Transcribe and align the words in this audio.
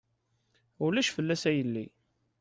Ulac 0.85 1.09
fell-as 1.15 1.43
a 1.49 1.51
yelli. 1.57 1.85